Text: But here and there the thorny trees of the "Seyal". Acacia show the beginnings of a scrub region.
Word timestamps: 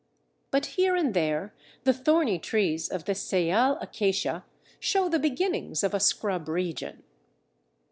But 0.49 0.65
here 0.65 0.95
and 0.95 1.13
there 1.13 1.53
the 1.83 1.93
thorny 1.93 2.39
trees 2.39 2.89
of 2.89 3.05
the 3.05 3.13
"Seyal". 3.13 3.77
Acacia 3.83 4.43
show 4.79 5.07
the 5.07 5.19
beginnings 5.19 5.83
of 5.83 5.93
a 5.93 5.99
scrub 5.99 6.47
region. 6.49 7.03